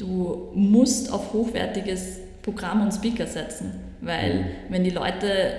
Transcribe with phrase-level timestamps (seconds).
[0.00, 4.44] du musst auf hochwertiges Programm und Speaker setzen, weil mhm.
[4.70, 5.52] wenn die Leute,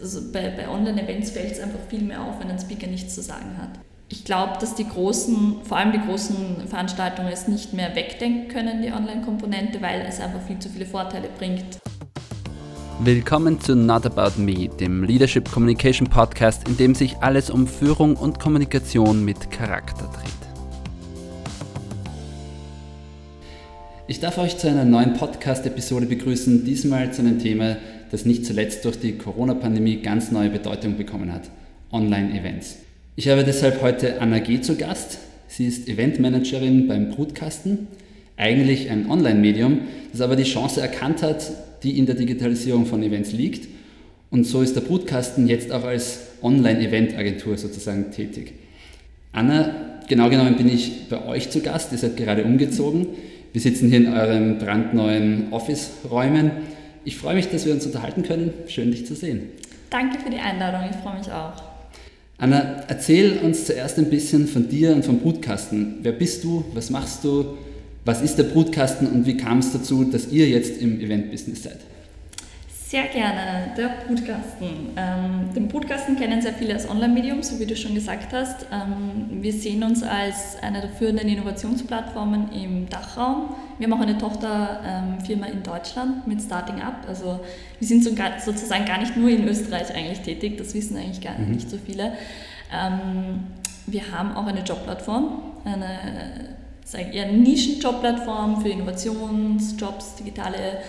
[0.00, 3.22] also bei, bei Online-Events fällt es einfach viel mehr auf, wenn ein Speaker nichts zu
[3.22, 3.70] sagen hat.
[4.08, 8.82] Ich glaube, dass die großen, vor allem die großen Veranstaltungen es nicht mehr wegdenken können,
[8.82, 11.78] die Online-Komponente, weil es einfach viel zu viele Vorteile bringt.
[13.02, 18.16] Willkommen zu Not About Me, dem Leadership Communication Podcast, in dem sich alles um Führung
[18.16, 20.19] und Kommunikation mit Charakter dreht.
[24.10, 27.76] Ich darf euch zu einer neuen Podcast-Episode begrüßen, diesmal zu einem Thema,
[28.10, 31.42] das nicht zuletzt durch die Corona-Pandemie ganz neue Bedeutung bekommen hat,
[31.92, 32.78] Online-Events.
[33.14, 34.60] Ich habe deshalb heute Anna G.
[34.62, 35.18] zu Gast.
[35.46, 37.86] Sie ist Eventmanagerin beim Brutkasten,
[38.36, 41.48] eigentlich ein Online-Medium, das aber die Chance erkannt hat,
[41.84, 43.68] die in der Digitalisierung von Events liegt.
[44.30, 48.54] Und so ist der Brutkasten jetzt auch als Online-Event-Agentur sozusagen tätig.
[49.30, 53.06] Anna, genau genommen bin ich bei euch zu Gast, ihr seid gerade umgezogen.
[53.52, 56.52] Wir sitzen hier in euren brandneuen Office-Räumen.
[57.04, 58.52] Ich freue mich, dass wir uns unterhalten können.
[58.68, 59.48] Schön, dich zu sehen.
[59.90, 61.60] Danke für die Einladung, ich freue mich auch.
[62.38, 65.98] Anna, erzähl uns zuerst ein bisschen von dir und vom Brutkasten.
[66.02, 66.64] Wer bist du?
[66.74, 67.58] Was machst du?
[68.04, 71.80] Was ist der Brutkasten und wie kam es dazu, dass ihr jetzt im Event-Business seid?
[72.90, 74.94] Sehr gerne, der Brutkasten.
[74.96, 78.66] Ähm, den Brutkasten kennen sehr viele als Online-Medium, so wie du schon gesagt hast.
[78.72, 83.54] Ähm, wir sehen uns als eine der führenden Innovationsplattformen im Dachraum.
[83.78, 87.04] Wir haben auch eine Tochterfirma ähm, in Deutschland mit Starting Up.
[87.06, 87.38] Also
[87.78, 88.10] wir sind so,
[88.44, 91.52] sozusagen gar nicht nur in Österreich eigentlich tätig, das wissen eigentlich gar mhm.
[91.52, 92.14] nicht so viele.
[92.72, 93.44] Ähm,
[93.86, 96.58] wir haben auch eine Jobplattform, eine
[97.12, 100.80] eher Nischen-Jobplattform für Innovationsjobs, digitale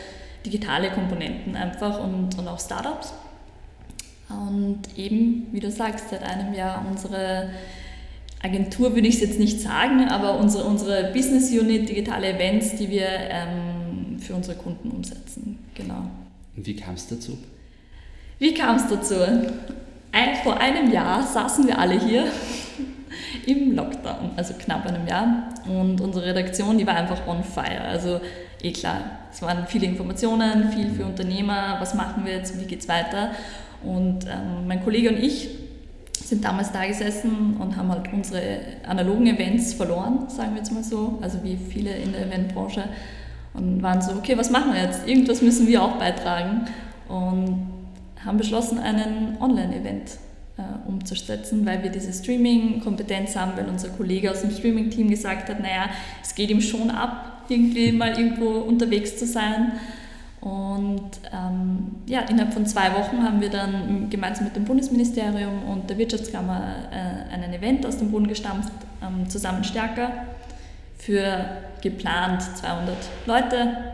[0.45, 3.14] digitale Komponenten einfach und, und auch Startups.
[4.30, 7.50] Und eben, wie du sagst, seit einem Jahr unsere
[8.42, 12.89] Agentur würde ich es jetzt nicht sagen, aber unsere, unsere Business Unit, digitale Events, die
[12.89, 15.59] wir ähm, für unsere Kunden umsetzen.
[15.75, 16.09] Genau.
[16.55, 17.38] Und wie kam es dazu?
[18.39, 19.16] Wie kam es dazu?
[20.11, 22.26] Ein, vor einem Jahr saßen wir alle hier
[23.45, 25.49] im Lockdown, also knapp einem Jahr.
[25.66, 27.82] Und unsere Redaktion, die war einfach on fire.
[27.82, 28.20] Also
[28.64, 29.02] eh klar,
[29.32, 33.32] es waren viele Informationen, viel für Unternehmer, was machen wir jetzt, wie geht es weiter.
[33.83, 35.49] Und ähm, mein Kollege und ich
[36.14, 40.83] sind damals da gesessen und haben halt unsere analogen Events verloren, sagen wir jetzt mal
[40.83, 42.83] so, also wie viele in der Eventbranche.
[43.54, 45.05] Und waren so, okay, was machen wir jetzt?
[45.08, 46.67] Irgendwas müssen wir auch beitragen.
[47.10, 47.67] Und
[48.23, 50.11] haben beschlossen, einen Online-Event
[50.58, 55.60] äh, umzusetzen, weil wir diese Streaming-Kompetenz haben, weil unser Kollege aus dem Streaming-Team gesagt hat,
[55.60, 55.89] naja,
[56.22, 59.73] es geht ihm schon ab, irgendwie mal irgendwo unterwegs zu sein.
[60.39, 65.88] Und ähm, ja, innerhalb von zwei Wochen haben wir dann gemeinsam mit dem Bundesministerium und
[65.90, 68.73] der Wirtschaftskammer äh, einen Event aus dem Boden gestampft,
[69.04, 70.11] ähm, zusammen stärker,
[70.98, 71.45] für
[71.82, 72.95] geplant 200
[73.28, 73.92] Leute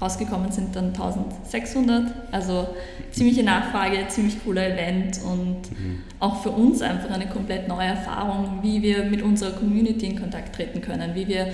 [0.00, 2.12] Rausgekommen sind dann 1600.
[2.30, 2.68] Also
[3.10, 6.02] ziemliche Nachfrage, ziemlich cooler Event und mhm.
[6.20, 10.54] auch für uns einfach eine komplett neue Erfahrung, wie wir mit unserer Community in Kontakt
[10.54, 11.48] treten können, wie wir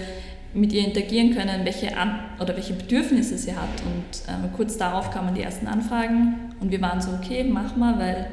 [0.54, 3.82] mit ihr interagieren können, welche An oder welche Bedürfnisse sie hat.
[3.84, 7.98] Und ähm, kurz darauf kamen die ersten Anfragen und wir waren so, okay, mach mal,
[7.98, 8.26] weil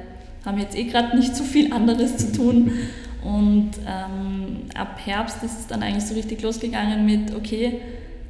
[0.46, 2.72] haben jetzt eh gerade nicht so viel anderes zu tun.
[3.24, 7.80] Und ähm, ab Herbst ist es dann eigentlich so richtig losgegangen mit, okay,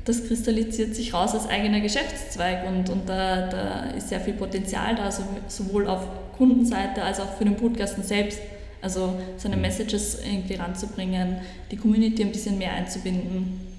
[0.04, 4.96] das kristallisiert sich raus als eigener Geschäftszweig und, und da, da ist sehr viel Potenzial
[4.96, 5.10] da,
[5.48, 6.02] sowohl auf
[6.38, 8.40] Kundenseite als auch für den Podcasten selbst.
[8.82, 9.62] Also seine mhm.
[9.62, 11.38] Messages irgendwie ranzubringen,
[11.70, 13.71] die Community ein bisschen mehr einzubinden.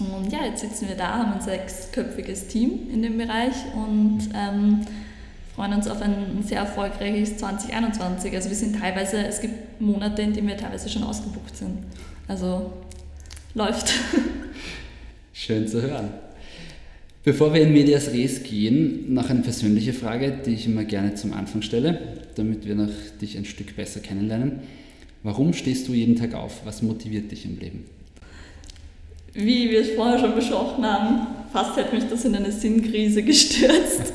[0.00, 4.80] Und ja, jetzt sitzen wir da, haben ein sechsköpfiges Team in dem Bereich und ähm,
[5.54, 8.34] freuen uns auf ein sehr erfolgreiches 2021.
[8.34, 11.78] Also wir sind teilweise, es gibt Monate, in denen wir teilweise schon ausgebucht sind.
[12.28, 12.72] Also
[13.54, 13.92] läuft.
[15.32, 16.10] Schön zu hören.
[17.22, 21.34] Bevor wir in Medias Res gehen, noch eine persönliche Frage, die ich immer gerne zum
[21.34, 21.98] Anfang stelle,
[22.36, 22.88] damit wir noch
[23.20, 24.60] dich ein Stück besser kennenlernen.
[25.22, 26.62] Warum stehst du jeden Tag auf?
[26.64, 27.84] Was motiviert dich im Leben?
[29.32, 34.12] Wie wir es vorher schon besprochen haben, fast hätte mich das in eine Sinnkrise gestürzt.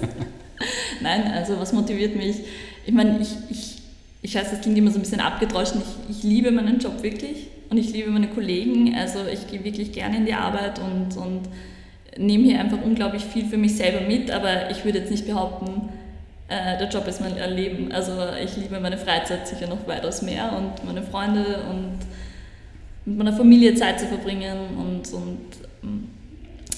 [1.02, 2.38] Nein, also was motiviert mich?
[2.86, 3.78] Ich meine, ich, ich,
[4.22, 5.82] ich weiß, das klingt immer so ein bisschen abgedroschen.
[6.10, 8.96] Ich, ich liebe meinen Job wirklich und ich liebe meine Kollegen.
[8.96, 11.42] Also ich gehe wirklich gerne in die Arbeit und, und
[12.18, 15.90] nehme hier einfach unglaublich viel für mich selber mit, aber ich würde jetzt nicht behaupten,
[16.48, 17.92] äh, der Job ist mein Leben.
[17.92, 18.14] Also
[18.44, 21.98] ich liebe meine Freizeit sicher noch weitaus mehr und meine Freunde und
[23.06, 25.40] mit meiner Familie Zeit zu verbringen und, und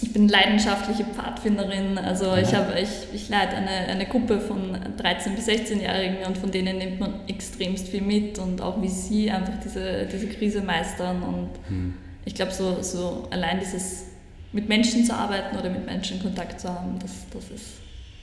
[0.01, 5.35] ich bin leidenschaftliche Pfadfinderin, also ich, habe, ich, ich leite eine, eine Gruppe von 13-
[5.35, 9.56] bis 16-Jährigen und von denen nimmt man extremst viel mit und auch wie sie einfach
[9.63, 11.94] diese, diese Krise meistern und mhm.
[12.25, 14.06] ich glaube, so, so allein dieses
[14.53, 17.65] mit Menschen zu arbeiten oder mit Menschen Kontakt zu haben, das, das, ist,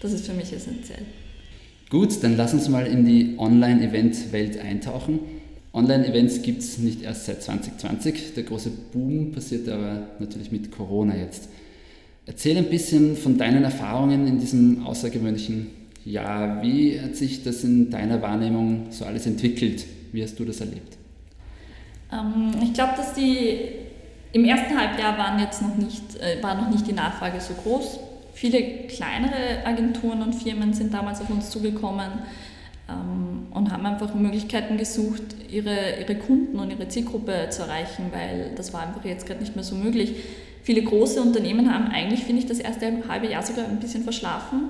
[0.00, 1.02] das ist für mich essentiell.
[1.90, 5.20] Gut, dann lass uns mal in die Online-Event-Welt eintauchen.
[5.74, 8.34] Online-Events gibt es nicht erst seit 2020.
[8.34, 11.48] Der große Boom passiert aber natürlich mit Corona jetzt.
[12.26, 15.66] Erzähl ein bisschen von deinen Erfahrungen in diesem außergewöhnlichen
[16.04, 16.62] Jahr.
[16.62, 19.84] Wie hat sich das in deiner Wahrnehmung so alles entwickelt?
[20.12, 20.96] Wie hast du das erlebt?
[22.12, 23.58] Ähm, ich glaube, dass die
[24.32, 27.98] im ersten Halbjahr waren jetzt noch nicht, äh, war noch nicht die Nachfrage so groß.
[28.32, 32.10] Viele kleinere Agenturen und Firmen sind damals auf uns zugekommen
[32.86, 38.72] und haben einfach Möglichkeiten gesucht, ihre, ihre Kunden und ihre Zielgruppe zu erreichen, weil das
[38.72, 40.16] war einfach jetzt gerade nicht mehr so möglich.
[40.62, 44.68] Viele große Unternehmen haben eigentlich, finde ich, das erste halbe Jahr sogar ein bisschen verschlafen.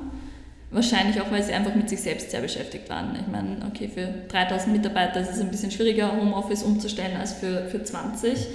[0.70, 3.16] Wahrscheinlich auch, weil sie einfach mit sich selbst sehr beschäftigt waren.
[3.20, 7.66] Ich meine, okay, für 3000 Mitarbeiter ist es ein bisschen schwieriger, Homeoffice umzustellen als für,
[7.66, 8.46] für 20.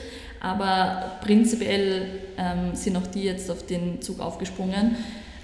[0.42, 2.08] Aber prinzipiell
[2.38, 4.96] ähm, sind auch die jetzt auf den Zug aufgesprungen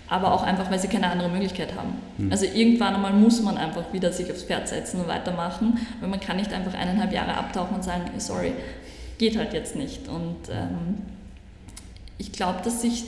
[0.07, 1.96] aber auch einfach, weil sie keine andere Möglichkeit haben.
[2.18, 2.31] Mhm.
[2.31, 6.19] Also irgendwann einmal muss man einfach wieder sich aufs Pferd setzen und weitermachen, weil man
[6.19, 8.54] kann nicht einfach eineinhalb Jahre abtauchen und sagen, sorry,
[9.18, 10.07] geht halt jetzt nicht.
[10.07, 10.98] Und ähm,
[12.18, 13.06] ich glaube, dass sich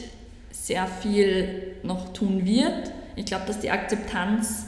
[0.51, 2.91] sehr viel noch tun wird.
[3.15, 4.65] Ich glaube, dass die Akzeptanz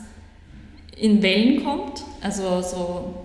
[0.96, 2.04] in Wellen kommt.
[2.22, 3.16] Also so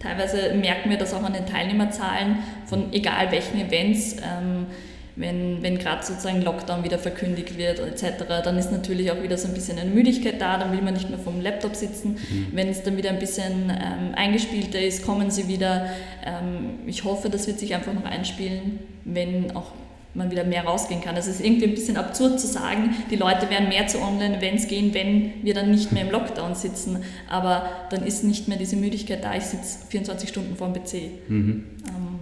[0.00, 4.16] teilweise merken wir das auch an den Teilnehmerzahlen von egal welchen Events.
[4.16, 4.66] Ähm,
[5.16, 9.48] wenn, wenn gerade sozusagen Lockdown wieder verkündigt wird etc., dann ist natürlich auch wieder so
[9.48, 12.12] ein bisschen eine Müdigkeit da, dann will man nicht mehr vom Laptop sitzen.
[12.12, 12.46] Mhm.
[12.52, 15.86] Wenn es dann wieder ein bisschen ähm, eingespielter ist, kommen sie wieder.
[16.24, 19.72] Ähm, ich hoffe, das wird sich einfach noch einspielen, wenn auch
[20.14, 21.16] man wieder mehr rausgehen kann.
[21.16, 24.94] Es ist irgendwie ein bisschen absurd zu sagen, die Leute werden mehr zu Online-Events gehen,
[24.94, 26.98] wenn wir dann nicht mehr im Lockdown sitzen.
[27.28, 30.94] Aber dann ist nicht mehr diese Müdigkeit da, ich sitze 24 Stunden vor dem PC.
[31.28, 31.64] Mhm.
[31.88, 32.18] Ähm,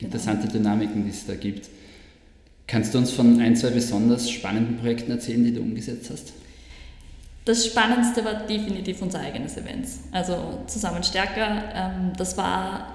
[0.00, 0.52] Interessante genau.
[0.52, 1.68] Dynamiken, die es da gibt.
[2.68, 6.34] Kannst du uns von ein, zwei besonders spannenden Projekten erzählen, die du umgesetzt hast?
[7.46, 9.86] Das Spannendste war definitiv unser eigenes Event.
[10.12, 11.62] Also zusammen stärker.
[11.74, 12.94] Ähm, das war,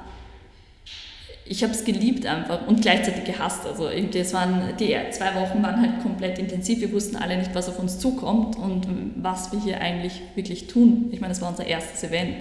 [1.43, 3.65] ich habe es geliebt einfach und gleichzeitig gehasst.
[3.65, 6.79] Also irgendwie, es waren, die zwei Wochen waren halt komplett intensiv.
[6.79, 8.85] Wir wussten alle nicht, was auf uns zukommt und
[9.15, 11.09] was wir hier eigentlich wirklich tun.
[11.11, 12.35] Ich meine, es war unser erstes Event.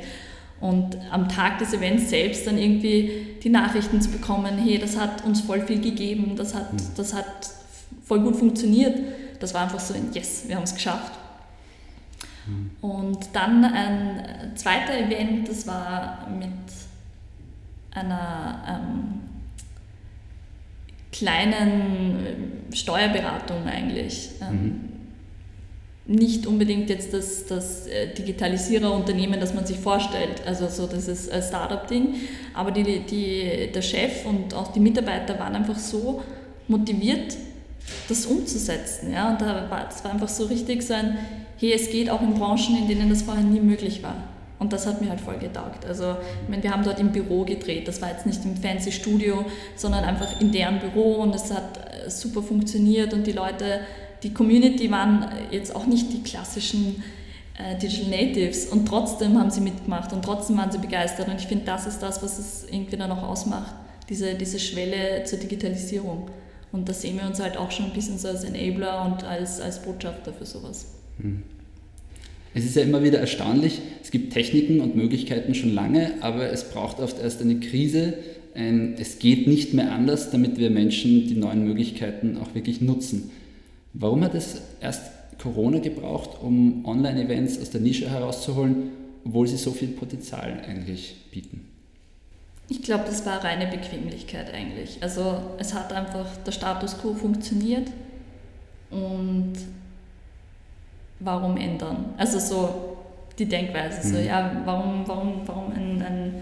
[0.62, 5.24] Und am Tag des Events selbst dann irgendwie die Nachrichten zu bekommen, hey, das hat
[5.24, 6.78] uns voll viel gegeben, das hat, mhm.
[6.96, 7.50] das hat
[8.04, 8.96] voll gut funktioniert,
[9.40, 11.12] das war einfach so ein Yes, wir haben es geschafft.
[12.46, 12.70] Mhm.
[12.80, 16.48] Und dann ein zweiter Event, das war mit
[17.90, 19.20] einer ähm,
[21.10, 24.30] kleinen Steuerberatung eigentlich.
[24.40, 24.91] Ähm, mhm
[26.06, 31.40] nicht unbedingt jetzt das, das äh, Digitalisiererunternehmen, das man sich vorstellt, also so dieses äh,
[31.40, 32.14] Startup-Ding,
[32.54, 36.22] aber die, die, der Chef und auch die Mitarbeiter waren einfach so
[36.66, 37.36] motiviert,
[38.08, 39.12] das umzusetzen.
[39.12, 39.30] Ja?
[39.30, 41.18] Und da war, das war einfach so richtig so ein,
[41.58, 44.16] hey, es geht auch in Branchen, in denen das vorher nie möglich war.
[44.58, 45.84] Und das hat mir halt voll getaugt.
[45.84, 46.14] Also,
[46.44, 47.88] ich meine, wir haben dort im Büro gedreht.
[47.88, 49.44] Das war jetzt nicht im fancy Studio,
[49.74, 53.80] sondern einfach in deren Büro und es hat äh, super funktioniert und die Leute
[54.22, 57.02] die Community waren jetzt auch nicht die klassischen
[57.58, 61.46] äh, Digital Natives und trotzdem haben sie mitgemacht und trotzdem waren sie begeistert und ich
[61.46, 63.74] finde, das ist das, was es irgendwie dann auch ausmacht,
[64.08, 66.28] diese, diese Schwelle zur Digitalisierung.
[66.70, 69.60] Und da sehen wir uns halt auch schon ein bisschen so als Enabler und als,
[69.60, 70.86] als Botschafter für sowas.
[71.20, 71.42] Hm.
[72.54, 76.64] Es ist ja immer wieder erstaunlich, es gibt Techniken und Möglichkeiten schon lange, aber es
[76.64, 78.14] braucht oft erst eine Krise,
[78.54, 83.30] ein, es geht nicht mehr anders, damit wir Menschen die neuen Möglichkeiten auch wirklich nutzen.
[83.94, 88.90] Warum hat es erst Corona gebraucht, um Online-Events aus der Nische herauszuholen,
[89.24, 91.68] obwohl sie so viel Potenzial eigentlich bieten?
[92.68, 94.98] Ich glaube, das war reine Bequemlichkeit eigentlich.
[95.02, 97.90] Also es hat einfach der Status quo funktioniert
[98.90, 99.54] und
[101.20, 102.14] warum ändern?
[102.16, 102.96] Also so
[103.38, 104.12] die Denkweise, mhm.
[104.12, 106.34] so ja, warum, warum, warum ein, ein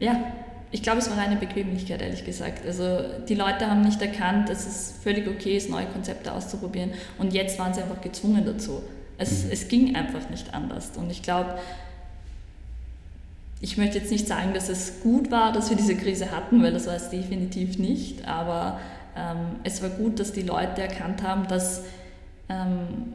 [0.00, 0.32] ja,
[0.70, 2.66] ich glaube, es war eine Bequemlichkeit, ehrlich gesagt.
[2.66, 6.90] Also die Leute haben nicht erkannt, dass es völlig okay ist, neue Konzepte auszuprobieren.
[7.16, 8.82] Und jetzt waren sie einfach gezwungen dazu.
[9.16, 9.50] Es, mhm.
[9.50, 10.90] es ging einfach nicht anders.
[10.96, 11.58] Und ich glaube,
[13.60, 16.72] ich möchte jetzt nicht sagen, dass es gut war, dass wir diese Krise hatten, weil
[16.72, 18.28] das war es definitiv nicht.
[18.28, 18.78] Aber
[19.16, 21.82] ähm, es war gut, dass die Leute erkannt haben, dass
[22.50, 23.14] ähm,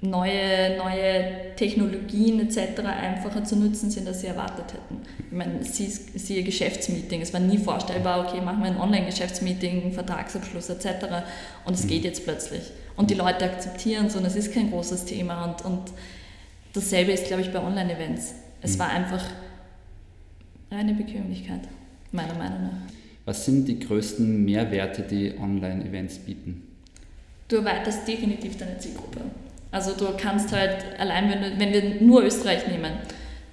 [0.00, 2.80] neue, neue Technologien etc.
[2.80, 5.02] einfacher zu nutzen sind, als sie erwartet hätten.
[5.18, 10.68] Ich meine, sie, siehe Geschäftsmeeting, es war nie vorstellbar, okay, machen wir ein Online-Geschäftsmeeting, Vertragsabschluss
[10.70, 11.06] etc.
[11.64, 11.88] Und es mhm.
[11.88, 12.62] geht jetzt plötzlich.
[12.96, 15.44] Und die Leute akzeptieren es und es ist kein großes Thema.
[15.44, 15.82] Und, und
[16.72, 18.34] dasselbe ist, glaube ich, bei Online-Events.
[18.62, 18.80] Es mhm.
[18.80, 19.24] war einfach
[20.70, 21.60] eine Bequemlichkeit.
[22.12, 22.94] meiner Meinung nach.
[23.24, 26.62] Was sind die größten Mehrwerte, die Online-Events bieten?
[27.48, 29.20] Du erweiterst definitiv deine Zielgruppe.
[29.74, 32.92] Also du kannst halt, allein wenn, du, wenn wir nur Österreich nehmen,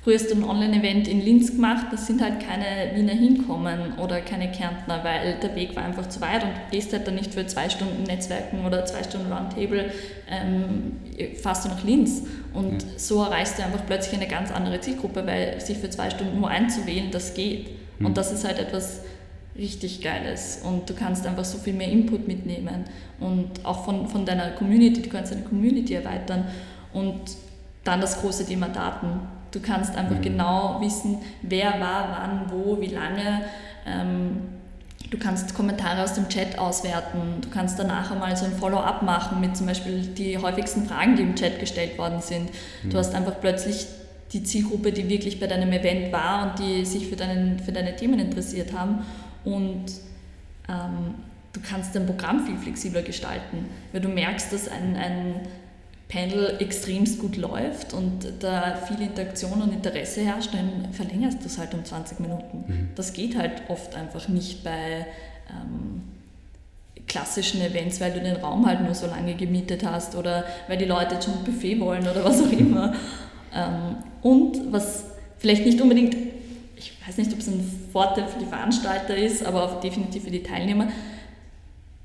[0.04, 4.20] Früher hast du ein Online-Event in Linz gemacht, das sind halt keine Wiener hinkommen oder
[4.22, 7.36] keine Kärntner, weil der Weg war einfach zu weit und du gehst halt dann nicht
[7.36, 9.92] für zwei Stunden Netzwerken oder zwei Stunden Roundtable,
[10.28, 10.94] ähm,
[11.36, 12.24] fährst du nach Linz.
[12.56, 12.90] Und ja.
[12.98, 16.50] so erreichst du einfach plötzlich eine ganz andere Zielgruppe, weil sich für zwei Stunden nur
[16.50, 17.70] einzuwählen, das geht.
[18.00, 19.02] Und das ist halt etwas
[19.58, 22.86] richtig Geiles und du kannst einfach so viel mehr Input mitnehmen
[23.20, 26.46] und auch von, von deiner Community, du kannst deine Community erweitern
[26.94, 27.20] und
[27.84, 29.20] dann das große Thema Daten
[29.52, 30.22] Du kannst einfach mhm.
[30.22, 33.42] genau wissen, wer war, wann, wo, wie lange.
[33.86, 34.38] Ähm,
[35.10, 37.42] du kannst Kommentare aus dem Chat auswerten.
[37.42, 41.24] Du kannst danach einmal so ein Follow-up machen mit zum Beispiel die häufigsten Fragen, die
[41.24, 42.50] im Chat gestellt worden sind.
[42.84, 42.90] Mhm.
[42.90, 43.88] Du hast einfach plötzlich
[44.32, 47.98] die Zielgruppe, die wirklich bei deinem Event war und die sich für, deinen, für deine
[47.98, 49.00] Themen interessiert haben.
[49.44, 49.86] Und
[50.70, 51.16] ähm,
[51.54, 55.36] du kannst dein Programm viel flexibler gestalten, weil du merkst, dass ein, ein
[56.12, 61.58] Panel extremst gut läuft und da viel Interaktion und Interesse herrscht, dann verlängerst du es
[61.58, 62.66] halt um 20 Minuten.
[62.68, 62.90] Mhm.
[62.96, 65.08] Das geht halt oft einfach nicht bei
[65.50, 66.04] ähm,
[67.08, 70.86] klassischen Events, weil du den Raum halt nur so lange gemietet hast oder weil die
[70.86, 72.94] Leute jetzt schon ein Buffet wollen oder was auch immer.
[73.56, 75.06] ähm, und was
[75.38, 76.16] vielleicht nicht unbedingt,
[77.02, 80.32] ich weiß nicht, ob es ein Vorteil für die Veranstalter ist, aber auch definitiv für
[80.32, 80.88] die Teilnehmer,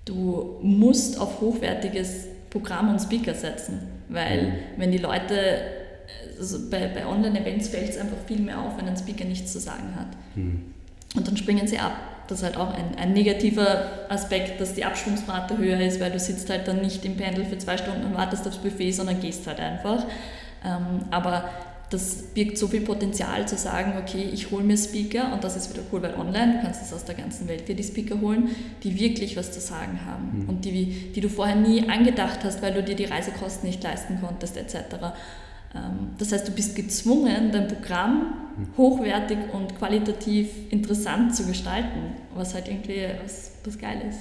[0.07, 3.81] du musst auf hochwertiges Programm und Speaker setzen.
[4.09, 4.53] Weil mhm.
[4.79, 5.61] wenn die Leute,
[6.39, 9.59] also bei, bei Online-Events fällt es einfach viel mehr auf, wenn ein Speaker nichts zu
[9.61, 10.09] sagen hat.
[10.35, 10.73] Mhm.
[11.15, 11.93] Und dann springen sie ab.
[12.29, 16.19] Das ist halt auch ein, ein negativer Aspekt, dass die Absprungsrate höher ist, weil du
[16.19, 19.47] sitzt halt dann nicht im Pendel für zwei Stunden und wartest aufs Buffet, sondern gehst
[19.47, 20.05] halt einfach.
[20.65, 21.51] Ähm, aber
[21.91, 25.73] das birgt so viel Potenzial zu sagen, okay, ich hole mir Speaker und das ist
[25.73, 28.49] wieder cool, weil online, du kannst es aus der ganzen Welt dir die Speaker holen,
[28.83, 30.49] die wirklich was zu sagen haben mhm.
[30.49, 34.19] und die, die du vorher nie angedacht hast, weil du dir die Reisekosten nicht leisten
[34.21, 34.75] konntest etc.
[35.75, 38.77] Ähm, das heißt, du bist gezwungen, dein Programm mhm.
[38.77, 44.21] hochwertig und qualitativ interessant zu gestalten, was halt irgendwie was, was geil ist.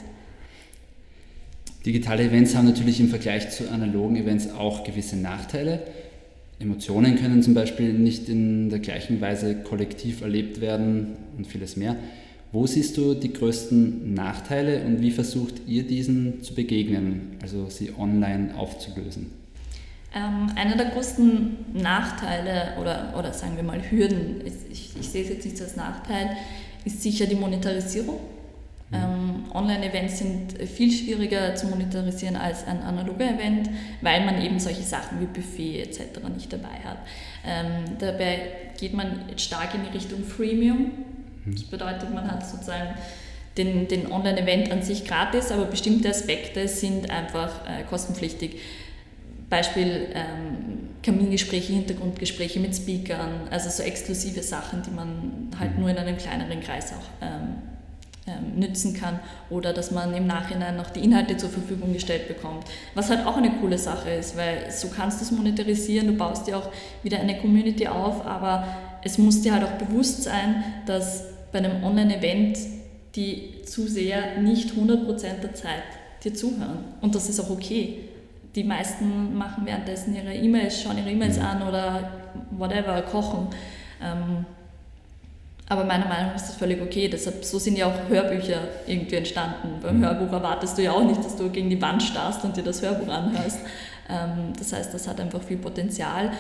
[1.84, 5.82] Digitale Events haben natürlich im Vergleich zu analogen Events auch gewisse Nachteile.
[6.60, 11.96] Emotionen können zum Beispiel nicht in der gleichen Weise kollektiv erlebt werden und vieles mehr.
[12.52, 17.92] Wo siehst du die größten Nachteile und wie versucht ihr diesen zu begegnen, also sie
[17.98, 19.32] online aufzulösen?
[20.16, 25.30] Ähm, einer der größten Nachteile oder, oder sagen wir mal Hürden, ich, ich sehe es
[25.30, 26.38] jetzt nicht als Nachteil,
[26.86, 28.20] ist sicher die Monetarisierung.
[28.98, 29.04] Mhm.
[29.04, 33.70] Ähm, Online-Events sind viel schwieriger zu monetarisieren als ein analoger Event,
[34.02, 36.02] weil man eben solche Sachen wie Buffet etc.
[36.34, 36.98] nicht dabei hat.
[37.46, 38.40] Ähm, dabei
[38.78, 40.92] geht man stark in die Richtung Freemium.
[41.46, 41.52] Mhm.
[41.54, 42.96] Das bedeutet, man hat sozusagen
[43.58, 48.60] den, den Online-Event an sich gratis, aber bestimmte Aspekte sind einfach äh, kostenpflichtig.
[49.50, 55.82] Beispiel ähm, Kamingespräche, Hintergrundgespräche mit Speakern, also so exklusive Sachen, die man halt mhm.
[55.82, 57.75] nur in einem kleineren Kreis auch ähm,
[58.56, 59.20] nützen kann
[59.52, 62.66] oder dass man im Nachhinein noch die Inhalte zur Verfügung gestellt bekommt.
[62.96, 66.48] Was halt auch eine coole Sache ist, weil so kannst du es monetarisieren, du baust
[66.48, 66.72] dir auch
[67.04, 68.68] wieder eine Community auf, aber
[69.04, 72.58] es muss dir halt auch bewusst sein, dass bei einem Online-Event
[73.16, 75.84] die Zuseher nicht 100% der Zeit
[76.24, 76.84] dir zuhören.
[77.02, 78.00] Und das ist auch okay.
[78.56, 82.12] Die meisten machen währenddessen ihre E-Mails, schauen ihre E-Mails an oder
[82.52, 83.50] whatever, kochen.
[84.02, 84.46] Ähm,
[85.68, 87.08] aber meiner Meinung nach ist das völlig okay.
[87.08, 89.80] Deshalb, so sind ja auch Hörbücher irgendwie entstanden.
[89.82, 90.06] Beim mhm.
[90.06, 92.82] Hörbuch erwartest du ja auch nicht, dass du gegen die Wand starrst und dir das
[92.82, 93.60] Hörbuch anhörst.
[94.08, 96.32] Ähm, das heißt, das hat einfach viel Potenzial.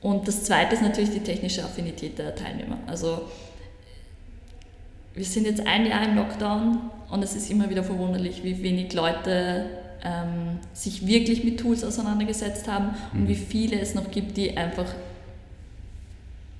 [0.00, 2.78] Und das Zweite ist natürlich die technische Affinität der Teilnehmer.
[2.86, 3.28] Also
[5.14, 6.78] wir sind jetzt ein Jahr im Lockdown
[7.10, 9.66] und es ist immer wieder verwunderlich, wie wenig Leute
[10.02, 13.28] ähm, sich wirklich mit Tools auseinandergesetzt haben und mhm.
[13.28, 14.86] wie viele es noch gibt, die einfach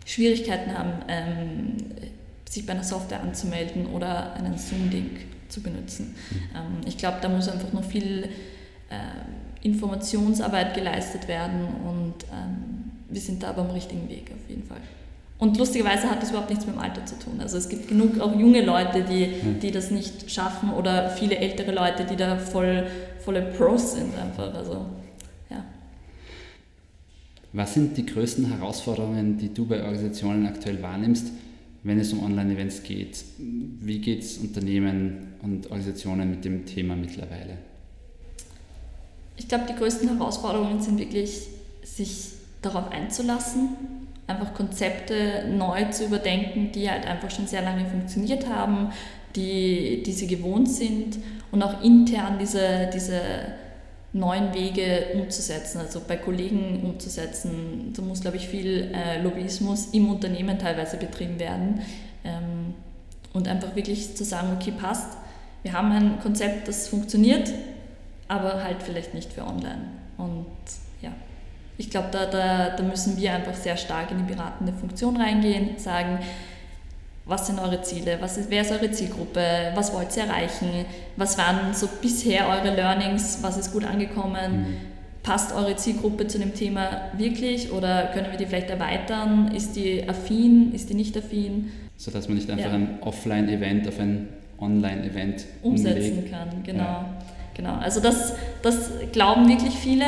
[0.04, 1.76] Schwierigkeiten haben, ähm,
[2.48, 6.14] sich bei einer Software anzumelden oder einen Zoom-Link zu benutzen.
[6.30, 6.36] Mhm.
[6.54, 8.24] Ähm, ich glaube, da muss einfach noch viel
[8.90, 14.64] äh, Informationsarbeit geleistet werden und ähm, wir sind da aber am richtigen Weg auf jeden
[14.64, 14.80] Fall.
[15.38, 17.40] Und lustigerweise hat das überhaupt nichts mit dem Alter zu tun.
[17.40, 21.72] Also es gibt genug auch junge Leute, die, die das nicht schaffen oder viele ältere
[21.72, 22.86] Leute, die da voll,
[23.18, 24.54] volle Pros sind einfach.
[24.54, 24.86] Also
[27.52, 31.26] was sind die größten Herausforderungen, die du bei Organisationen aktuell wahrnimmst,
[31.82, 33.24] wenn es um Online-Events geht?
[33.38, 37.58] Wie geht es Unternehmen und Organisationen mit dem Thema mittlerweile?
[39.36, 41.46] Ich glaube, die größten Herausforderungen sind wirklich,
[41.82, 42.32] sich
[42.62, 43.70] darauf einzulassen
[44.26, 48.90] einfach Konzepte neu zu überdenken, die halt einfach schon sehr lange funktioniert haben,
[49.36, 51.18] die, die sie gewohnt sind
[51.50, 53.20] und auch intern diese, diese
[54.12, 57.92] neuen Wege umzusetzen, also bei Kollegen umzusetzen.
[57.96, 61.80] Da muss, glaube ich, viel äh, Lobbyismus im Unternehmen teilweise betrieben werden
[62.24, 62.74] ähm,
[63.32, 65.16] und einfach wirklich zu sagen, okay, passt,
[65.62, 67.50] wir haben ein Konzept, das funktioniert,
[68.28, 69.88] aber halt vielleicht nicht für online.
[70.18, 70.46] Und
[71.00, 71.12] ja,
[71.78, 75.78] ich glaube, da, da, da müssen wir einfach sehr stark in die beratende Funktion reingehen,
[75.78, 76.18] sagen,
[77.24, 79.40] was sind eure Ziele, was ist, wer ist eure Zielgruppe,
[79.74, 80.68] was wollt ihr erreichen,
[81.16, 84.76] was waren so bisher eure Learnings, was ist gut angekommen, mhm.
[85.22, 90.08] passt eure Zielgruppe zu dem Thema wirklich oder können wir die vielleicht erweitern, ist die
[90.08, 91.70] affin, ist die nicht affin.
[91.96, 92.72] So dass man nicht einfach ja.
[92.72, 96.32] ein Offline-Event auf ein Online-Event umsetzen umlegt.
[96.32, 96.82] kann, genau.
[96.82, 97.14] Ja.
[97.54, 97.74] genau.
[97.74, 100.06] Also das, das glauben wirklich viele,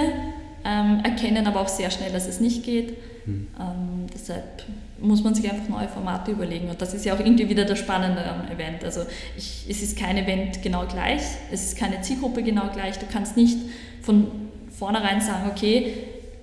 [0.65, 2.95] ähm, erkennen aber auch sehr schnell, dass es nicht geht.
[3.27, 3.49] Mhm.
[3.59, 4.65] Ähm, deshalb
[5.01, 6.69] muss man sich einfach neue Formate überlegen.
[6.69, 8.85] Und das ist ja auch irgendwie wieder das Spannende am Event.
[8.85, 9.03] Also
[9.37, 12.99] ich, es ist kein Event genau gleich, es ist keine Zielgruppe genau gleich.
[12.99, 13.59] Du kannst nicht
[14.03, 14.27] von
[14.71, 15.95] vornherein sagen, okay,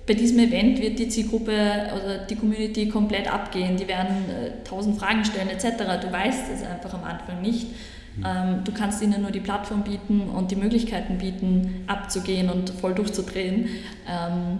[0.06, 4.98] bei diesem Event wird die Zielgruppe oder die Community komplett abgehen, die werden äh, tausend
[4.98, 6.00] Fragen stellen etc.
[6.00, 7.68] Du weißt es einfach am Anfang nicht.
[8.16, 8.24] Mhm.
[8.26, 12.94] Ähm, du kannst ihnen nur die Plattform bieten und die Möglichkeiten bieten, abzugehen und voll
[12.94, 13.68] durchzudrehen.
[14.08, 14.58] Ähm,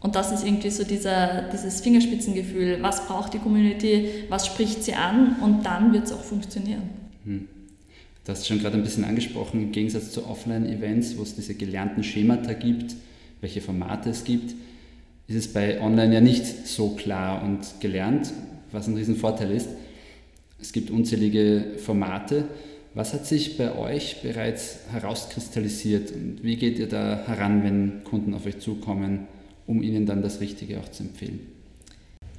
[0.00, 4.94] und das ist irgendwie so dieser, dieses Fingerspitzengefühl, was braucht die Community, was spricht sie
[4.94, 6.82] an und dann wird es auch funktionieren.
[7.24, 7.48] Hm.
[8.24, 12.04] Du hast schon gerade ein bisschen angesprochen, im Gegensatz zu Offline-Events, wo es diese gelernten
[12.04, 12.94] Schemata gibt,
[13.40, 14.54] welche Formate es gibt,
[15.26, 18.32] ist es bei Online ja nicht so klar und gelernt,
[18.70, 19.68] was ein Riesenvorteil ist.
[20.60, 22.44] Es gibt unzählige Formate.
[22.94, 28.34] Was hat sich bei euch bereits herauskristallisiert und wie geht ihr da heran, wenn Kunden
[28.34, 29.28] auf euch zukommen?
[29.68, 31.40] Um ihnen dann das Richtige auch zu empfehlen?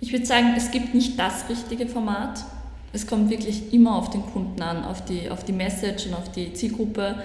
[0.02, 2.44] Ich würde sagen, es gibt nicht das richtige Format.
[2.92, 6.32] Es kommt wirklich immer auf den Kunden an, auf die, auf die Message und auf
[6.32, 7.16] die Zielgruppe.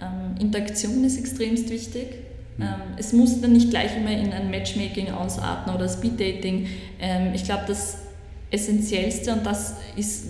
[0.00, 2.08] Ähm, Interaktion ist extremst wichtig.
[2.58, 2.62] Mhm.
[2.62, 6.66] Ähm, es muss dann nicht gleich immer in ein Matchmaking ausarten oder Speeddating.
[7.00, 7.98] Ähm, ich glaube, das
[8.50, 10.26] Essentiellste und das ist,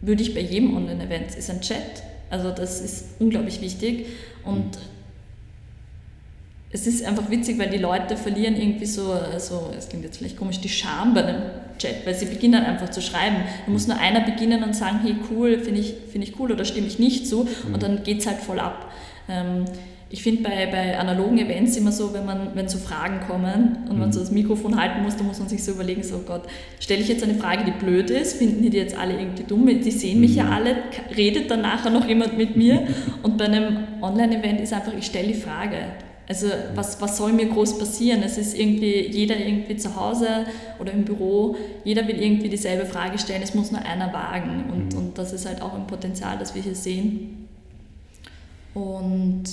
[0.00, 2.02] würde ich bei jedem Online-Event, ist ein Chat.
[2.30, 4.06] Also das ist unglaublich wichtig.
[4.44, 4.97] Und mhm
[6.70, 10.36] es ist einfach witzig, weil die Leute verlieren irgendwie so, so, es klingt jetzt vielleicht
[10.36, 11.42] komisch, die Scham bei einem
[11.78, 13.36] Chat, weil sie beginnen einfach zu schreiben.
[13.64, 16.64] Da muss nur einer beginnen und sagen, hey cool, finde ich, find ich cool oder
[16.64, 17.74] stimme ich nicht zu mhm.
[17.74, 18.92] und dann geht es halt voll ab.
[19.30, 19.64] Ähm,
[20.10, 23.98] ich finde bei, bei analogen Events immer so, wenn, man, wenn so Fragen kommen und
[23.98, 24.12] man mhm.
[24.12, 26.42] so das Mikrofon halten muss, dann muss man sich so überlegen, so Gott,
[26.80, 29.66] stelle ich jetzt eine Frage, die blöd ist, finden die, die jetzt alle irgendwie dumm,
[29.66, 30.52] die sehen mich ja mhm.
[30.52, 30.76] alle,
[31.16, 32.86] redet dann nachher noch jemand mit mir
[33.22, 35.76] und bei einem Online-Event ist einfach, ich stelle die Frage
[36.28, 38.22] also was, was soll mir groß passieren?
[38.22, 40.44] Es ist irgendwie jeder irgendwie zu Hause
[40.78, 44.64] oder im Büro, jeder will irgendwie dieselbe Frage stellen, es muss nur einer wagen.
[44.70, 44.98] Und, mhm.
[44.98, 47.48] und das ist halt auch ein Potenzial, das wir hier sehen.
[48.74, 49.44] Und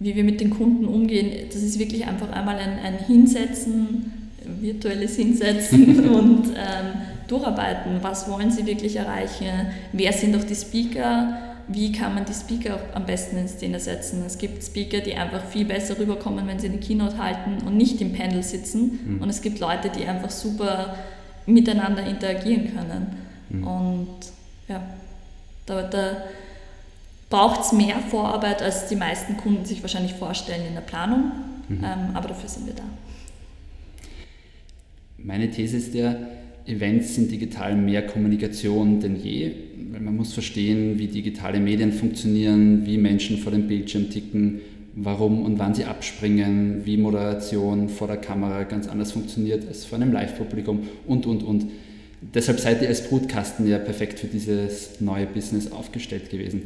[0.00, 4.30] wie wir mit den Kunden umgehen, das ist wirklich einfach einmal ein, ein Hinsetzen,
[4.60, 7.98] virtuelles Hinsetzen und ähm, durcharbeiten.
[8.02, 9.68] Was wollen sie wirklich erreichen?
[9.92, 11.53] Wer sind auch die Speaker?
[11.68, 14.22] Wie kann man die Speaker am besten in Szene setzen.
[14.26, 18.00] Es gibt Speaker, die einfach viel besser rüberkommen, wenn sie eine Keynote halten und nicht
[18.00, 19.00] im Panel sitzen.
[19.04, 19.22] Mhm.
[19.22, 20.94] Und es gibt Leute, die einfach super
[21.46, 23.16] miteinander interagieren können.
[23.48, 23.66] Mhm.
[23.66, 24.08] Und
[24.68, 24.82] ja,
[25.66, 26.16] da, da
[27.30, 31.32] braucht es mehr Vorarbeit, als die meisten Kunden sich wahrscheinlich vorstellen in der Planung.
[31.68, 31.84] Mhm.
[31.84, 32.84] Ähm, aber dafür sind wir da.
[35.16, 36.14] Meine These ist ja,
[36.66, 39.52] Events sind digital mehr Kommunikation denn je,
[39.92, 44.60] weil man muss verstehen, wie digitale Medien funktionieren, wie Menschen vor dem Bildschirm ticken,
[44.94, 49.96] warum und wann sie abspringen, wie Moderation vor der Kamera ganz anders funktioniert als vor
[49.96, 51.66] einem Live-Publikum und, und, und.
[52.22, 56.62] Deshalb seid ihr als Brutkasten ja perfekt für dieses neue Business aufgestellt gewesen.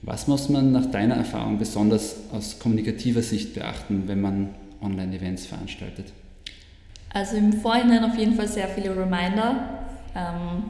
[0.00, 6.06] Was muss man nach deiner Erfahrung besonders aus kommunikativer Sicht beachten, wenn man Online-Events veranstaltet?
[7.16, 9.70] Also im Vorhinein auf jeden Fall sehr viele Reminder.
[10.14, 10.64] Ähm,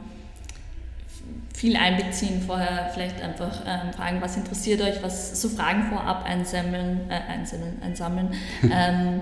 [1.53, 7.01] viel einbeziehen vorher, vielleicht einfach ähm, fragen, was interessiert euch, was so Fragen vorab einsammeln,
[7.09, 8.29] äh, einsammeln, einsammeln.
[8.63, 9.19] ähm,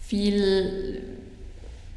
[0.00, 1.02] viel,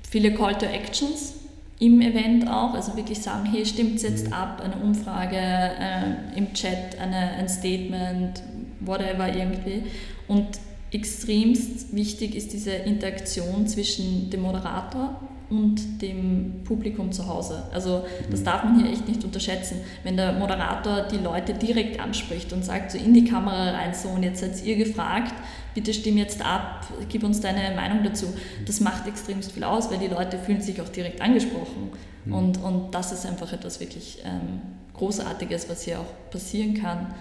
[0.07, 1.34] viele Call to Actions
[1.79, 4.34] im Event auch, also wirklich sagen, hey, stimmt es jetzt mhm.
[4.34, 8.43] ab, eine Umfrage äh, im Chat, eine, ein Statement,
[8.81, 9.86] whatever irgendwie.
[10.27, 10.60] Und
[10.91, 17.63] extremst wichtig ist diese Interaktion zwischen dem Moderator und dem Publikum zu Hause.
[17.73, 19.77] Also das darf man hier echt nicht unterschätzen.
[20.04, 24.10] Wenn der Moderator die Leute direkt anspricht und sagt so in die Kamera rein, so
[24.10, 25.34] und jetzt seid ihr gefragt,
[25.73, 28.27] bitte stimm jetzt ab, gib uns deine Meinung dazu.
[28.65, 31.91] Das macht extremst viel aus, weil die Leute fühlen sich auch direkt angesprochen.
[32.25, 32.34] Mhm.
[32.34, 34.62] Und, und das ist einfach etwas wirklich ähm,
[34.93, 37.13] Großartiges, was hier auch passieren kann.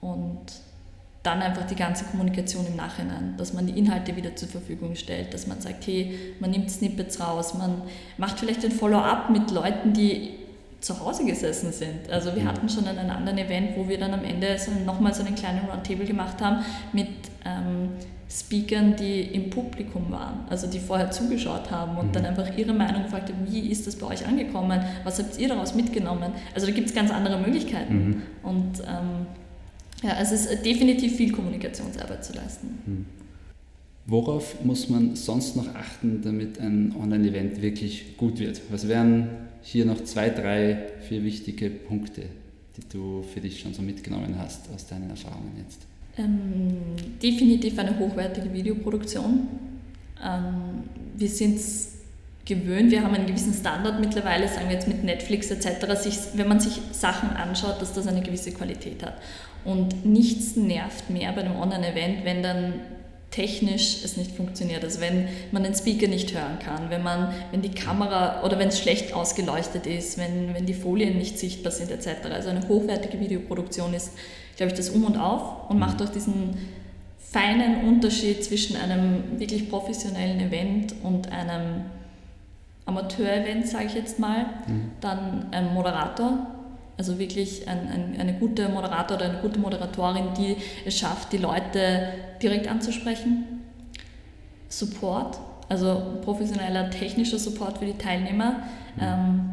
[0.00, 0.40] Und
[1.26, 5.34] dann einfach die ganze Kommunikation im Nachhinein, dass man die Inhalte wieder zur Verfügung stellt,
[5.34, 7.82] dass man sagt, hey, man nimmt Snippets raus, man
[8.16, 10.34] macht vielleicht ein Follow-up mit Leuten, die
[10.80, 12.08] zu Hause gesessen sind.
[12.10, 12.48] Also wir mhm.
[12.48, 15.68] hatten schon einen anderen Event, wo wir dann am Ende so nochmal so einen kleinen
[15.68, 17.08] Roundtable gemacht haben mit
[17.44, 17.88] ähm,
[18.30, 22.12] Speakern, die im Publikum waren, also die vorher zugeschaut haben und mhm.
[22.12, 25.48] dann einfach ihre Meinung gefragt haben, wie ist das bei euch angekommen, was habt ihr
[25.48, 26.32] daraus mitgenommen?
[26.54, 27.94] Also da gibt es ganz andere Möglichkeiten.
[27.94, 28.22] Mhm.
[28.42, 29.26] Und ähm,
[30.02, 32.78] ja, also es ist definitiv viel Kommunikationsarbeit zu leisten.
[32.84, 33.06] Hm.
[34.06, 38.60] Worauf muss man sonst noch achten, damit ein Online-Event wirklich gut wird?
[38.70, 39.30] Was wären
[39.62, 42.22] hier noch zwei, drei, vier wichtige Punkte,
[42.76, 45.80] die du für dich schon so mitgenommen hast aus deinen Erfahrungen jetzt?
[46.18, 46.76] Ähm,
[47.20, 49.48] definitiv eine hochwertige Videoproduktion.
[50.24, 50.84] Ähm,
[51.16, 51.96] wir sind es
[52.44, 56.48] gewöhnt, wir haben einen gewissen Standard mittlerweile, sagen wir jetzt mit Netflix etc., sich, wenn
[56.48, 59.14] man sich Sachen anschaut, dass das eine gewisse Qualität hat.
[59.66, 62.74] Und nichts nervt mehr bei einem Online-Event, wenn dann
[63.30, 64.82] technisch es nicht funktioniert.
[64.82, 68.68] Also wenn man den Speaker nicht hören kann, wenn man, wenn die Kamera oder wenn
[68.68, 72.30] es schlecht ausgeleuchtet ist, wenn, wenn die Folien nicht sichtbar sind etc.
[72.32, 74.12] Also eine hochwertige Videoproduktion ist,
[74.56, 76.56] glaube ich, das Um und Auf und macht auch diesen
[77.18, 81.82] feinen Unterschied zwischen einem wirklich professionellen Event und einem
[82.86, 84.92] Amateur-Event, sage ich jetzt mal, mhm.
[85.00, 86.55] dann ein Moderator,
[86.96, 91.38] also wirklich ein, ein, eine gute Moderator oder eine gute Moderatorin, die es schafft, die
[91.38, 92.08] Leute
[92.42, 93.44] direkt anzusprechen.
[94.68, 98.62] Support, also professioneller technischer Support für die Teilnehmer,
[98.96, 99.02] mhm.
[99.02, 99.50] ähm,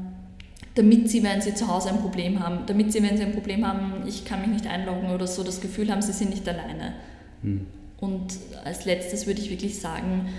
[0.75, 3.67] damit sie, wenn sie zu Hause ein Problem haben, damit sie, wenn sie ein Problem
[3.67, 6.93] haben, ich kann mich nicht einloggen oder so, das Gefühl haben, sie sind nicht alleine.
[7.41, 7.67] Mhm.
[7.99, 10.29] Und als letztes würde ich wirklich sagen,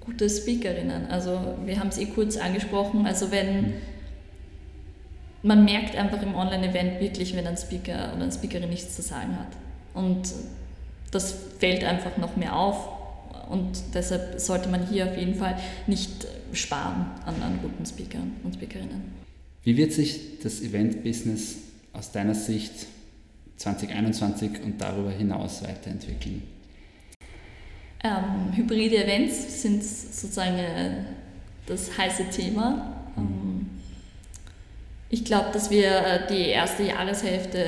[0.00, 1.06] gute Speakerinnen.
[1.10, 3.72] Also wir haben es eh kurz angesprochen, also wenn mhm
[5.42, 9.38] man merkt einfach im Online-Event wirklich, wenn ein Speaker oder eine Speakerin nichts zu sagen
[9.38, 9.48] hat.
[9.94, 10.32] Und
[11.10, 12.88] das fällt einfach noch mehr auf.
[13.48, 18.54] Und deshalb sollte man hier auf jeden Fall nicht sparen an, an guten Speakern und
[18.54, 19.12] Speakerinnen.
[19.62, 21.56] Wie wird sich das Event-Business
[21.92, 22.72] aus deiner Sicht
[23.56, 26.42] 2021 und darüber hinaus weiterentwickeln?
[28.04, 30.90] Ähm, hybride Events sind sozusagen äh,
[31.66, 33.10] das heiße Thema.
[33.16, 33.57] Mhm.
[35.10, 37.64] Ich glaube, dass wir äh, die erste Jahreshälfte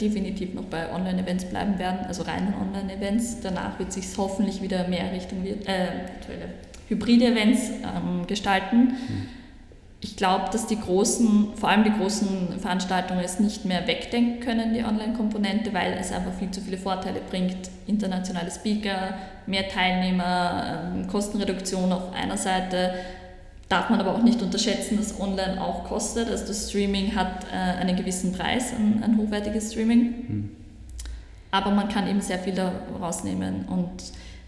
[0.00, 3.40] definitiv noch bei Online-Events bleiben werden, also reinen Online-Events.
[3.42, 5.56] Danach wird sich hoffentlich wieder mehr Richtung äh,
[6.88, 8.88] hybride Events ähm, gestalten.
[8.88, 9.28] Mhm.
[10.02, 14.72] Ich glaube, dass die großen, vor allem die großen Veranstaltungen es nicht mehr wegdenken können,
[14.72, 17.70] die Online-Komponente, weil es einfach viel zu viele Vorteile bringt.
[17.86, 19.14] Internationale Speaker,
[19.46, 22.94] mehr Teilnehmer, ähm, Kostenreduktion auf einer Seite,
[23.70, 26.28] darf man aber auch nicht unterschätzen, dass online auch kostet.
[26.28, 30.00] Also das Streaming hat äh, einen gewissen Preis, ein, ein hochwertiges Streaming.
[30.00, 30.50] Mhm.
[31.52, 33.66] Aber man kann eben sehr viel daraus nehmen.
[33.68, 33.90] Und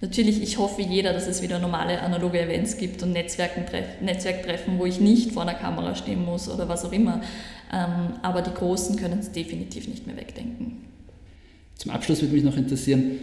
[0.01, 5.01] natürlich, ich hoffe jeder, dass es wieder normale analoge Events gibt und Netzwerktreffen, wo ich
[5.01, 7.21] nicht vor einer Kamera stehen muss oder was auch immer.
[7.73, 10.79] Ähm, aber die Großen können es definitiv nicht mehr wegdenken.
[11.77, 13.19] Zum Abschluss würde mich noch interessieren,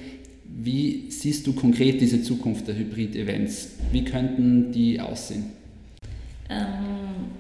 [0.46, 3.70] wie siehst du konkret diese Zukunft der Hybrid-Events?
[3.92, 5.60] Wie könnten die aussehen?
[6.50, 7.32] Ähm,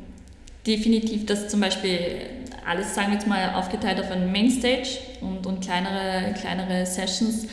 [0.65, 2.21] definitiv, dass zum Beispiel
[2.65, 7.47] alles, sagen wir jetzt mal, aufgeteilt auf eine Mainstage und, und kleinere, kleinere Sessions,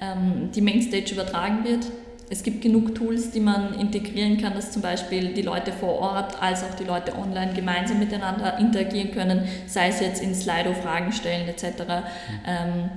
[0.00, 1.86] ähm, die Mainstage übertragen wird.
[2.30, 6.42] Es gibt genug Tools, die man integrieren kann, dass zum Beispiel die Leute vor Ort
[6.42, 11.12] als auch die Leute online gemeinsam miteinander interagieren können, sei es jetzt in Slido Fragen
[11.12, 11.64] stellen etc.
[11.64, 11.94] Mhm.
[12.46, 12.90] Ähm,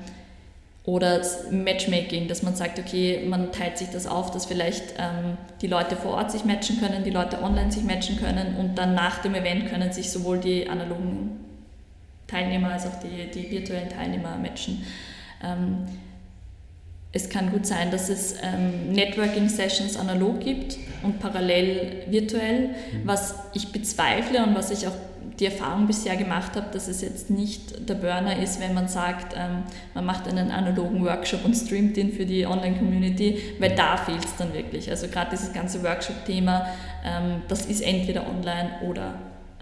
[0.86, 5.68] oder Matchmaking, dass man sagt, okay, man teilt sich das auf, dass vielleicht ähm, die
[5.68, 9.20] Leute vor Ort sich matchen können, die Leute online sich matchen können und dann nach
[9.20, 11.40] dem Event können sich sowohl die analogen
[12.28, 14.86] Teilnehmer als auch die, die virtuellen Teilnehmer matchen.
[15.44, 15.88] Ähm,
[17.12, 22.74] es kann gut sein, dass es ähm, Networking-Sessions analog gibt und parallel virtuell, mhm.
[23.06, 24.96] was ich bezweifle und was ich auch
[25.40, 29.34] die Erfahrung bisher gemacht habe, dass es jetzt nicht der Burner ist, wenn man sagt,
[29.38, 34.24] ähm, man macht einen analogen Workshop und streamt ihn für die Online-Community, weil da fehlt
[34.24, 34.90] es dann wirklich.
[34.90, 36.68] Also gerade dieses ganze Workshop-Thema,
[37.04, 39.16] ähm, das ist entweder online oder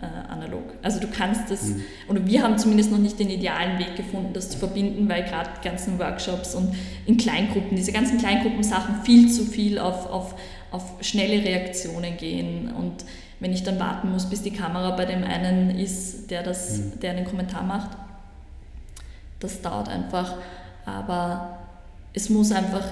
[0.04, 0.64] äh, analog.
[0.84, 1.84] Also du kannst das, mhm.
[2.10, 5.50] oder wir haben zumindest noch nicht den idealen Weg gefunden, das zu verbinden, weil gerade
[5.60, 10.36] die ganzen Workshops und in Kleingruppen, diese ganzen Kleingruppensachen viel zu viel auf, auf,
[10.72, 13.06] auf schnelle Reaktionen gehen und
[13.44, 17.00] wenn ich dann warten muss, bis die Kamera bei dem einen ist, der, das, mhm.
[17.02, 17.90] der einen Kommentar macht,
[19.40, 20.36] das dauert einfach.
[20.86, 21.60] Aber
[22.14, 22.84] es muss einfach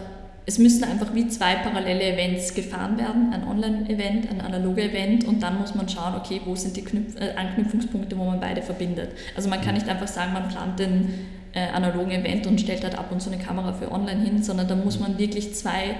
[0.46, 5.42] es müssen einfach wie zwei parallele Events gefahren werden, ein Online-Event, ein analoger Event und
[5.42, 9.12] dann muss man schauen, okay, wo sind die Knüpf äh, Anknüpfungspunkte, wo man beide verbindet.
[9.36, 11.14] Also man kann nicht einfach sagen, man plant den
[11.54, 14.68] äh, analogen Event und stellt halt ab und zu eine Kamera für online hin, sondern
[14.68, 15.96] da muss man wirklich zwei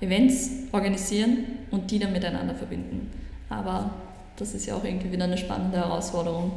[0.00, 3.10] Events organisieren und die dann miteinander verbinden.
[3.48, 3.90] Aber
[4.36, 6.52] das ist ja auch irgendwie wieder eine spannende Herausforderung.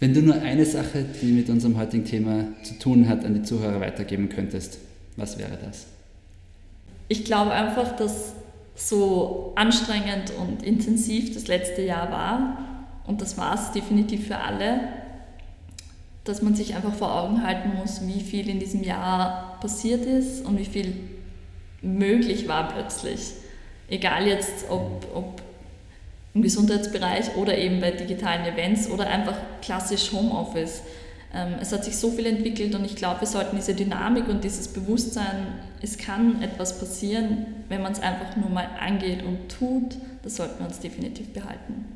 [0.00, 3.42] Wenn du nur eine Sache, die mit unserem heutigen Thema zu tun hat, an die
[3.42, 4.78] Zuhörer weitergeben könntest,
[5.16, 5.86] was wäre das?
[7.08, 8.34] Ich glaube einfach, dass
[8.76, 12.58] so anstrengend und intensiv das letzte Jahr war,
[13.06, 14.80] und das war es definitiv für alle,
[16.24, 20.44] dass man sich einfach vor Augen halten muss, wie viel in diesem Jahr passiert ist
[20.44, 20.94] und wie viel
[21.80, 23.32] möglich war plötzlich.
[23.88, 25.42] Egal jetzt, ob, ob
[26.34, 30.82] im Gesundheitsbereich oder eben bei digitalen Events oder einfach klassisch Homeoffice.
[31.34, 34.44] Ähm, es hat sich so viel entwickelt und ich glaube, wir sollten diese Dynamik und
[34.44, 35.46] dieses Bewusstsein,
[35.82, 40.60] es kann etwas passieren, wenn man es einfach nur mal angeht und tut, das sollten
[40.60, 41.86] wir uns definitiv behalten.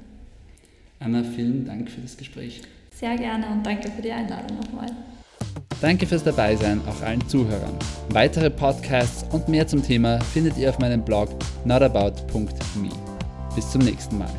[0.98, 2.62] Anna, vielen Dank für das Gespräch.
[2.94, 4.90] Sehr gerne und danke für die Einladung nochmal.
[5.81, 7.76] Danke fürs Dabeisein, auch allen Zuhörern.
[8.11, 11.28] Weitere Podcasts und mehr zum Thema findet ihr auf meinem Blog
[11.64, 12.90] notabout.me.
[13.55, 14.31] Bis zum nächsten Mal.